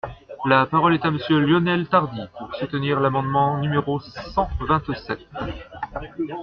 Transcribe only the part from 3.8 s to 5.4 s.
cent vingt-sept.